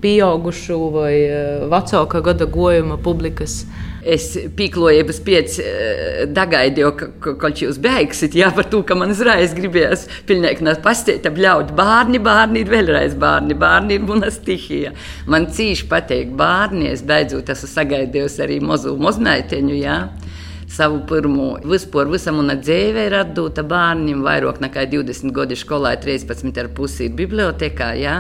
pieaugušu 0.04 0.80
vai 0.94 1.16
e, 1.24 1.42
vecāka 1.72 2.22
gada 2.26 2.50
gojuma 2.50 3.00
publikas 3.02 3.64
es 4.06 4.28
pīklojos 4.58 5.20
pēc 5.26 5.56
uh, 5.62 6.20
dagaidīju, 6.30 6.92
ka, 6.98 7.08
ka 7.24 7.34
kaut 7.42 7.62
jūs 7.64 7.80
beigsiet, 7.82 8.38
jā, 8.38 8.52
par 8.56 8.70
to, 8.70 8.84
ka 8.86 8.98
man 8.98 9.14
uzreiz 9.16 9.56
gribējās 9.58 10.06
pilnīgi 10.30 10.76
pastīt, 10.86 11.26
bļaut 11.36 11.74
bērni, 11.76 12.22
bērni 12.24 12.62
ir 12.62 12.72
vēlreiz 12.72 13.18
bērni, 13.20 13.58
bērni 13.58 13.98
ir 13.98 14.06
mana 14.06 14.30
stihija. 14.34 14.94
Man 15.32 15.50
cīši 15.54 15.90
patīk 15.92 16.36
bērni, 16.38 16.92
es 16.94 17.02
beidzot 17.06 17.50
esmu 17.56 17.72
sagaidījusi 17.72 18.46
arī 18.46 18.62
mazu 18.64 18.96
mozmeiteņu, 19.02 19.76
jā. 19.82 20.00
Savu 20.76 21.06
pirmo 21.08 21.54
vispār, 21.64 22.10
visa 22.12 22.34
mana 22.36 22.58
dzīve 22.60 23.06
ir 23.08 23.14
atdota 23.16 23.64
bērniem, 23.64 24.26
vairāk 24.26 24.58
nekā 24.60 24.84
20 24.92 25.32
gadu 25.32 25.56
skolā, 25.56 25.94
13,5 26.04 27.06
ir 27.06 27.16
bibliotekā. 27.16 27.94
Jā. 27.96 28.18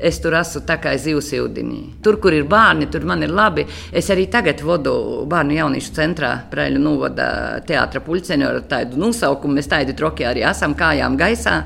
Es 0.00 0.16
tur 0.24 0.32
esmu 0.38 0.62
tā 0.64 0.78
kā 0.80 0.94
zivs 0.96 1.28
ūdenī. 1.36 1.80
Tur, 2.00 2.16
kur 2.22 2.32
ir 2.32 2.46
bērni, 2.48 2.88
tur 2.88 3.04
man 3.04 3.20
ir 3.26 3.34
labi. 3.36 3.66
Es 3.92 4.08
arī 4.08 4.24
tagad 4.32 4.62
vadu 4.64 5.26
bērnu 5.28 5.58
jauniešu 5.58 5.92
centrā, 5.98 6.32
Prēļu 6.48 6.80
novada 6.80 7.28
teātra 7.68 8.00
puļceņu 8.06 8.48
ar 8.48 8.62
tādu 8.70 9.00
nosaukumu. 9.02 9.58
Mēs 9.58 9.68
tādi 9.68 9.92
troki 9.98 10.24
arī 10.24 10.46
esam 10.48 10.72
kājām 10.78 11.20
gaisā. 11.20 11.60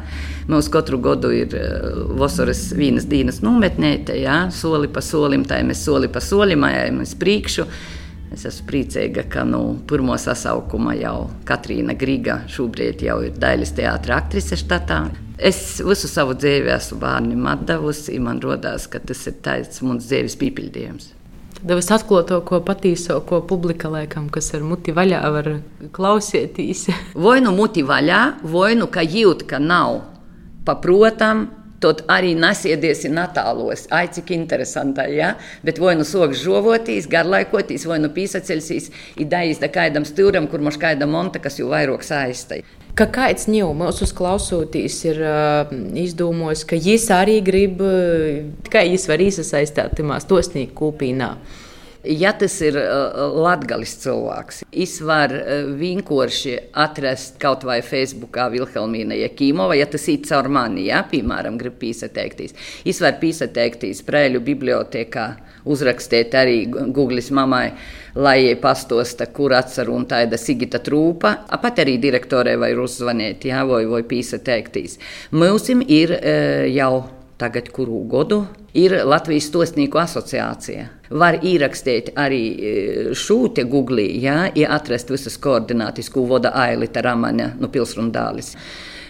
Mums 0.51 0.67
katru 0.73 0.99
gadu 1.05 1.31
ir 1.31 1.55
uh, 1.55 2.01
vasaras 2.19 2.73
vīnas 2.75 3.07
dienas 3.07 3.39
nometnēta, 3.45 4.19
ja? 4.19 4.49
soli 4.51 4.91
pa 4.91 5.01
solim, 5.01 5.47
tā 5.47 5.63
mēs 5.63 5.87
soli 5.87 6.11
pa 6.11 6.21
solim, 6.25 6.67
mēs 6.99 7.15
priekšu. 7.21 7.71
Es 8.35 8.43
esmu 8.49 8.67
priecīga, 8.67 9.23
ka 9.31 9.45
nu, 9.47 9.61
pirmo 9.87 10.17
sasaukumā 10.19 10.97
jau 10.99 11.29
Katrīna 11.47 11.95
Griga 11.99 12.41
šobrīd 12.51 13.05
jau 13.07 13.21
ir 13.23 13.37
daļas 13.39 13.75
teātris 13.77 14.17
aktrise 14.17 14.59
štatā. 14.59 15.05
Es 15.39 15.61
visu 15.87 16.11
savu 16.11 16.35
dzīvi 16.39 16.73
esmu 16.75 16.99
bērnam 17.03 17.63
devusi. 17.67 18.19
Man 18.19 18.43
liekas, 18.43 18.89
ka 18.91 18.99
tas 18.99 19.23
ir 19.31 19.39
tāds 19.45 19.83
mans 19.87 20.09
dzīves 20.09 20.35
piepildījums. 20.41 21.13
Tad 21.65 21.79
es 21.79 21.91
atklāju 21.95 22.27
to, 22.29 22.41
ko 22.45 22.59
patīso, 22.67 23.21
ko 23.25 23.39
publika 23.49 23.89
laikam, 23.89 24.27
kas 24.29 24.51
ar 24.57 24.67
muti 24.67 24.93
vaļā 24.93 25.21
var 25.33 25.51
klausīties. 25.95 26.89
vai 27.27 27.39
nu 27.45 27.55
muti 27.57 27.87
vaļā, 27.87 28.23
vai 28.51 28.75
nu 28.77 28.91
kā 28.91 29.07
jūt, 29.07 29.47
ka 29.49 29.63
nav 29.63 30.03
paprotam. 30.67 31.47
Tad 31.85 32.01
arī 32.09 32.33
nesiedies 32.39 33.03
natālos. 33.13 33.85
Ai, 33.93 34.07
cik 34.09 34.31
interesanti. 34.33 35.05
Ja? 35.19 35.35
Bet 35.67 35.81
vai 35.83 35.93
nu 35.99 36.07
soks 36.09 36.41
žovotīs, 36.41 37.11
garlaikoties, 37.13 37.85
vai 37.91 37.99
nu 38.01 38.09
pīsaceļsīs, 38.15 38.89
ir 39.21 39.29
dājis 39.29 39.61
da 39.61 39.69
kādam 39.73 40.09
stūram, 40.09 40.49
kur 40.49 40.65
mums 40.65 40.81
kāda 40.81 41.09
monta, 41.11 41.43
kas 41.45 41.61
jau 41.61 41.69
vairāk 41.75 42.07
saistai 42.07 42.63
ka 42.95 43.09
kāds 43.11 43.49
ņēma 43.51 43.75
mūsu 43.89 44.07
klausotīs, 44.15 45.01
ir 45.09 45.21
uh, 45.27 45.73
izdomājis, 45.99 46.63
ka 46.71 46.79
viņš 46.79 47.07
arī 47.17 47.41
grib, 47.43 47.83
uh, 47.83 48.69
kā 48.71 48.85
viņš 48.87 49.07
var 49.11 49.25
iesaistīt 49.25 49.75
tajā 49.99 50.21
stosnīku 50.23 50.77
kūpīnā. 50.79 51.33
Ja 52.05 52.31
tas 52.39 52.55
ir 52.63 52.79
latgalis 53.35 53.97
cilvēks, 54.05 54.63
es 54.71 54.97
varu 55.03 55.41
vienkārši 55.81 56.57
atrast 56.85 57.41
kaut 57.43 57.67
vai 57.67 57.81
Facebookā 57.83 58.47
Vilhelmīna 58.55 59.19
Jakīmova, 59.25 59.75
ja 59.79 59.89
tas 59.91 60.07
ir 60.13 60.23
caur 60.29 60.49
mani, 60.53 60.87
ja, 60.91 61.03
piemēram, 61.11 61.59
grib 61.61 61.81
pīsateikties. 61.83 62.55
Es 62.87 63.03
varu 63.03 63.19
pīsateikties 63.25 64.05
Prēļu 64.07 64.45
bibliotekā, 64.45 65.27
uzrakstīt 65.65 66.35
arī 66.39 66.59
Google's 66.71 67.33
mammai, 67.35 67.67
lai 68.15 68.37
viņai 68.45 68.61
pastosta, 68.61 69.27
kur 69.33 69.55
atceru 69.57 69.95
un 69.97 70.05
tāda 70.07 70.39
Sigita 70.39 70.79
Trūpa. 70.85 71.35
Pat 71.63 71.81
arī 71.83 71.97
direktorē 72.03 72.57
vai 72.61 72.73
uzzvanīt, 72.77 73.49
jā, 73.49 73.65
vai, 73.67 73.85
vai 73.89 74.03
pīsateikties. 74.07 74.99
Mūsim 75.33 75.83
ir 75.89 76.13
jau 76.75 77.05
tagad 77.37 77.69
kuru 77.75 78.05
gadu, 78.11 78.45
ir 78.75 78.95
Latvijas 79.05 79.49
Stosnieku 79.51 79.99
asociācija. 80.03 80.87
Var 81.11 81.39
ierakstīt 81.43 82.13
arī 82.19 82.41
e, 82.55 82.73
šūte 83.19 83.67
Google, 83.71 84.07
ja, 84.23 84.45
ja 84.55 84.73
atrast 84.77 85.11
visas 85.11 85.39
koordinātas, 85.43 86.11
ko 86.15 86.27
vada 86.31 86.55
Ailita 86.65 87.03
Ramaņa 87.05 87.55
no 87.57 87.67
nu, 87.67 87.73
Pilsrundālis. 87.75 88.55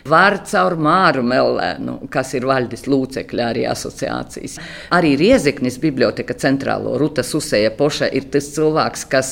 Var 0.04 0.34
caur 0.44 0.74
Māru 0.76 1.22
Mellēnu, 1.24 1.94
kas 2.12 2.34
ir 2.36 2.44
valdes 2.44 2.82
locekļa 2.84 3.44
arī 3.54 3.62
asociācijas. 3.70 4.58
Arī 4.92 5.14
Riezeknis 5.16 5.78
biblioteka 5.80 6.36
centrālo 6.36 6.98
Ruta 7.00 7.24
Susēja 7.24 7.70
Poša 7.72 8.10
ir 8.12 8.26
tas 8.34 8.50
cilvēks, 8.52 9.06
kas 9.08 9.30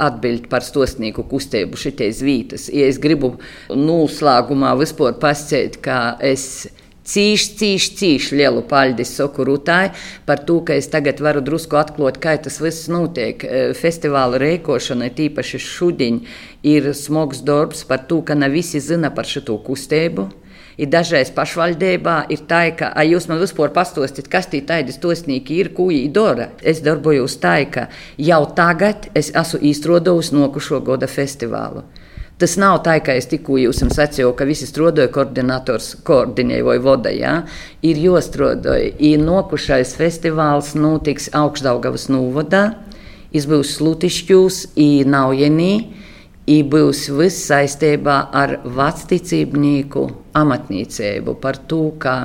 atbild 0.00 0.48
par 0.48 0.64
stosnieku 0.64 1.26
kustību 1.28 1.76
šities 1.76 2.22
vītas. 2.24 2.70
Ja 2.72 2.88
es 2.88 2.96
gribu 3.04 3.34
noslēgumā 3.68 4.72
vispār 4.80 5.12
pasciet, 5.20 5.76
ka 5.84 6.16
es 6.24 6.70
Cīši, 7.04 7.48
cīši, 7.60 7.88
cīši 7.98 8.36
lielu 8.38 8.62
paļģi 8.64 9.04
saku 9.04 9.44
Rutai 9.44 9.90
par 10.24 10.40
to, 10.48 10.62
ka 10.64 10.72
es 10.80 10.86
tagad 10.88 11.18
varu 11.20 11.42
drusku 11.44 11.76
atklāt, 11.76 12.16
kā 12.16 12.32
tas 12.40 12.56
viss 12.64 12.86
notiek. 12.88 13.44
E, 13.44 13.58
festivāla 13.76 14.40
rēkošana, 14.40 15.10
tīpaši 15.12 15.60
šudiņ, 15.60 16.16
ir 16.64 16.88
smags 16.96 17.42
darbs 17.44 17.84
par 17.90 18.06
to, 18.08 18.22
ka 18.24 18.38
ne 18.38 18.48
visi 18.48 18.80
zina 18.80 19.12
par 19.12 19.28
šo 19.28 19.58
kustību. 19.66 20.30
Ir 20.80 20.88
dažreiz 20.90 21.28
pašvaldībā 21.36 22.16
ir 22.32 22.46
tā, 22.48 22.62
ka, 22.74 22.88
ja 22.96 23.04
jūs 23.12 23.28
man 23.28 23.38
vispār 23.42 23.68
pastāstāt, 23.76 24.30
kas 24.32 24.48
tie 24.50 24.62
tādi 24.64 24.96
stosnīgi 24.96 25.60
ir, 25.60 25.70
ko 25.76 25.90
viņi 25.92 26.08
dara. 26.16 26.48
Es 26.64 26.80
darbojos 26.82 27.36
tā, 27.44 27.58
ka 27.68 27.90
jau 28.16 28.40
tagad 28.56 29.10
es 29.14 29.28
esmu 29.28 29.60
īstenojis 29.60 30.32
nokušo 30.34 30.80
gada 30.88 31.06
festivālu. 31.06 31.84
Tas 32.34 32.56
nav 32.58 32.80
tā, 32.82 32.96
ka 32.98 33.14
es 33.14 33.28
tikko 33.30 33.60
jums 33.62 33.78
sacīju, 33.94 34.32
ka 34.34 34.46
visi 34.48 34.66
strādāja 34.66 35.12
koordinators, 35.14 35.92
koordinēja 36.06 36.64
vai 36.66 36.80
voda. 36.82 37.12
Ja? 37.14 37.34
Ir 37.86 38.00
jāstrādāja. 38.02 38.90
Ir 38.98 39.22
nokušais 39.22 39.94
festivāls 39.94 40.72
notiks 40.74 41.28
augstdaugavas 41.30 42.08
novadā, 42.10 42.64
izbūs 43.30 43.76
slutišķūs, 43.78 44.58
ir 44.82 45.12
naujienī. 45.14 45.70
Ir 46.50 46.66
būs 46.68 47.06
viss 47.16 47.46
saistībā 47.48 48.18
ar 48.36 48.58
vecticībnieku 48.66 50.02
amatniecību, 50.36 51.38
par 51.40 51.56
to, 51.70 51.86
ka 52.02 52.18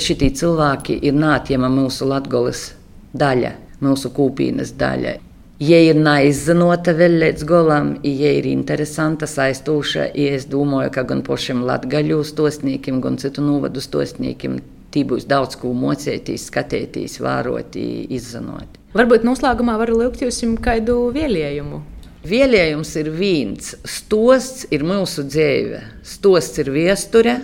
šie 0.00 0.30
cilvēki 0.30 0.96
ir 1.04 1.18
nātjama 1.18 1.68
mūsu 1.68 2.08
latgolas 2.08 2.70
daļa, 3.12 3.52
mūsu 3.84 4.14
kūpīnas 4.16 4.72
daļa. 4.80 5.18
Ja 5.56 5.78
ir 5.80 5.96
neizzinota 5.96 6.92
vēl 6.92 7.14
līdz 7.22 7.44
galam, 7.48 7.94
ja 8.04 8.32
ir 8.36 8.44
interesanta, 8.50 9.24
aiztūša, 9.24 10.10
ja 10.12 10.34
es 10.36 10.44
domāju, 10.52 10.90
ka 10.92 11.06
gan 11.08 11.22
pašiem 11.24 11.62
latgaļu 11.64 12.18
stosniekiem, 12.28 12.98
gan 13.00 13.16
citu 13.16 13.40
novadu 13.40 13.80
stosniekiem 13.80 14.58
tī 14.92 15.06
būs 15.08 15.24
daudz 15.24 15.56
ko 15.56 15.72
mocēties, 15.72 16.50
skatīties, 16.50 17.16
vērot, 17.24 17.72
izzinot. 18.12 18.76
Varbūt 18.96 19.24
noslēgumā 19.24 19.78
var 19.80 19.94
lūgt 19.96 20.26
jums 20.26 20.42
kādu 20.60 20.98
vielējumu. 21.16 21.80
Vielējums 22.26 22.92
ir 23.00 23.10
viens. 23.14 23.72
Stosts 23.86 24.66
ir 24.74 24.84
mūsu 24.84 25.24
dzīve. 25.24 25.80
Stosts 26.04 26.60
ir 26.60 26.72
viesture, 26.74 27.38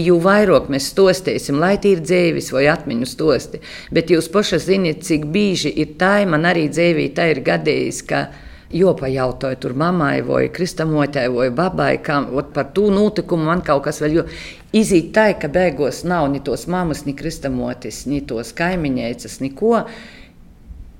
jo 0.00 0.16
vairāk 0.22 0.70
mēs 0.72 0.88
stostēsim, 0.92 1.58
lai 1.60 1.74
tie 1.82 1.96
ir 1.96 2.04
dzīves 2.04 2.52
vai 2.54 2.64
atmiņu 2.72 3.08
stosti. 3.08 3.60
Bet 3.92 4.12
jūs 4.12 4.30
paši 4.32 4.60
zināt, 4.62 5.02
cik 5.04 5.26
bieži 5.34 5.72
ir 5.82 5.96
tā, 6.00 6.22
man 6.28 6.48
arī 6.48 6.68
dzīvī 6.72 7.10
tā 7.16 7.28
ir 7.34 7.42
gadījis, 7.44 8.00
ka 8.08 8.26
jopajautāju 8.72 9.58
tur 9.60 9.74
mammai 9.76 10.22
vai 10.24 10.46
kristamotē 10.48 11.26
vai 11.34 11.50
babai, 11.52 11.96
kam 12.04 12.30
par 12.54 12.70
to 12.72 12.88
notikumu 12.90 13.50
man 13.50 13.60
kaut 13.64 13.84
kas 13.84 14.00
vēl, 14.00 14.16
jo 14.16 14.24
izīt 14.72 15.12
tā, 15.12 15.26
ka 15.36 15.50
beigos 15.52 16.02
nav 16.08 16.30
ni 16.32 16.40
tos 16.40 16.64
mammas, 16.66 17.04
ni 17.04 17.12
kristamotis, 17.16 18.06
ni 18.08 18.22
tos 18.24 18.54
kaimiņēcas, 18.56 19.40
neko. 19.44 19.82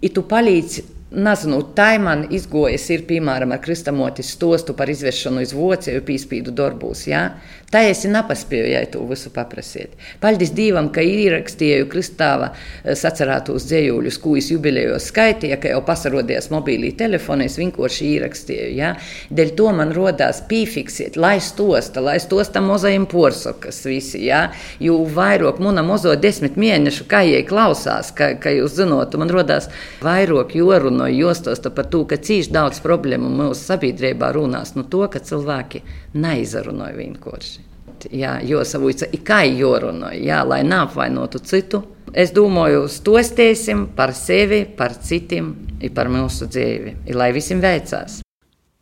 I 0.03 0.11
tu 0.11 0.25
palīdzi 0.29 0.85
Nezinu, 1.13 1.59
tā 1.77 1.99
man 2.01 2.23
izgojas, 2.33 2.87
ir 2.95 3.03
piemēram 3.05 3.53
ar 3.53 3.61
kristamotis 3.61 4.31
stostu 4.33 4.73
par 4.77 4.89
izvešanu 4.89 5.43
uz 5.45 5.51
vocēju 5.53 6.01
pīspīdu 6.09 6.55
darbūs. 6.57 7.03
Ja? 7.11 7.27
Tā 7.73 7.83
es 7.89 8.03
nepaspēju 8.09 8.81
to 8.93 9.03
visu 9.09 9.31
paprasīt. 9.33 9.93
Paldies 10.21 10.51
Dievam, 10.57 10.91
ka 10.93 11.01
ierakstīju 11.05 11.87
kristāva 11.93 12.51
eh, 12.53 12.95
sacerētos 12.97 13.67
dzējuļus, 13.69 14.19
ko 14.25 14.35
es 14.41 14.49
jubilejos 14.53 15.09
skaitīju, 15.09 15.59
ka 15.61 15.75
jau 15.75 15.83
pasarodījās 15.85 16.49
mobilī 16.53 16.95
telefoni, 16.97 17.49
es 17.49 17.59
vienkārši 17.61 18.09
ierakstīju. 18.15 18.71
Ja? 18.77 18.95
Dēļ 19.33 19.53
to 19.57 19.69
man 19.77 19.93
rodās 19.97 20.41
pīfiksiet, 20.49 21.17
lai 21.21 21.39
stosta, 21.45 22.01
lai 22.05 22.19
stosta 22.25 22.65
mozajiem 22.65 23.05
porsokas 23.09 23.83
visi. 23.89 24.25
Ja? 24.31 24.47
Jo 24.81 25.03
vairāk 25.05 25.61
muna 25.61 25.85
mozo 25.85 26.17
desmit 26.17 26.57
mēnešu, 26.61 27.09
kā 27.09 27.21
jai 27.29 27.45
klausās, 27.49 28.15
ka, 28.17 28.33
ka 28.41 28.53
jūs 28.53 28.77
zinot, 28.81 29.17
man 29.21 29.33
rodās 29.33 29.69
vairāk 30.05 30.57
jorunu 30.57 31.02
no 31.03 31.11
jostos 31.11 31.61
par 31.75 31.91
to, 31.91 32.05
ka 32.07 32.21
cīši 32.23 32.55
daudz 32.55 32.81
problēmu 32.85 33.31
mūsu 33.43 33.67
sabiedrībā 33.73 34.33
runās 34.37 34.77
no 34.79 34.87
to, 34.87 35.05
ka 35.11 35.23
cilvēki 35.23 35.83
neizrunāja 36.15 36.99
vienkārši. 37.01 37.69
Jā, 38.11 38.39
jo 38.43 38.63
savūca 38.67 39.07
ir 39.15 39.23
kā 39.27 39.43
jorunāja, 39.47 40.23
jā, 40.23 40.41
lai 40.47 40.63
neapvainotu 40.67 41.43
citu. 41.47 41.85
Es 42.13 42.33
domāju, 42.35 42.89
stostēsim 42.91 43.87
par 43.97 44.13
sevi, 44.19 44.65
par 44.67 44.97
citiem, 44.99 45.55
par 45.95 46.11
mūsu 46.13 46.51
dzīvi, 46.51 46.99
lai 47.15 47.31
visiem 47.37 47.63
veicās. 47.63 48.22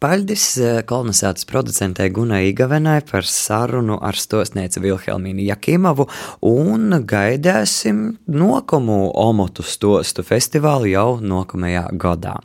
Paļģis 0.00 0.44
eh, 0.64 0.76
kolonizācijas 0.88 1.44
producentē 1.44 2.06
Gunai 2.16 2.46
Igavenai 2.48 3.02
par 3.04 3.26
sarunu 3.28 3.98
ar 4.00 4.16
stosnieci 4.16 4.80
Vilhelmīnu 4.80 5.44
Jakimovu 5.44 6.06
un 6.48 7.02
gaidāsim 7.04 8.06
nokumu 8.32 8.96
Omotu 9.20 9.60
stostu 9.60 10.24
festivālu 10.24 10.88
jau 10.94 11.10
nākamajā 11.20 11.90
gadā. 12.00 12.38